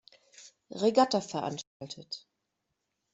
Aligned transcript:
Regatta 0.77 1.19
veranstaltet. 1.21 2.27